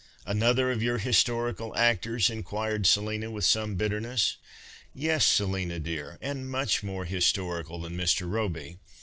[0.25, 4.37] "'"Another of your historical actors?" inquired Selina with some bitterness."
[4.95, 8.27] Yes, Selina, dear, and much more historical than Mr.
[8.27, 8.79] Robey.